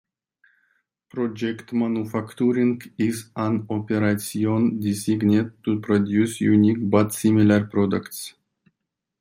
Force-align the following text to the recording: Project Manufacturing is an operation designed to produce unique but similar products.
Project 1.09 1.73
Manufacturing 1.73 2.81
is 2.97 3.29
an 3.35 3.67
operation 3.69 4.79
designed 4.79 5.63
to 5.63 5.79
produce 5.79 6.41
unique 6.41 6.89
but 6.89 7.13
similar 7.13 7.65
products. 7.65 8.33